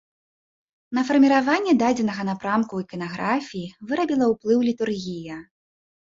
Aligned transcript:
На 0.97 1.01
фарміраванне 1.09 1.73
дадзенага 1.81 2.23
напрамку 2.29 2.71
ў 2.79 2.87
іканаграфіі 2.87 3.67
вырабіла 3.91 4.25
ўплыў 4.33 4.59
літургія. 4.69 5.37